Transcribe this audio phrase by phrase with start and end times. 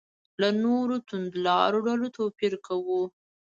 [0.41, 3.01] له نورو توندلارو ډلو توپیر کړو.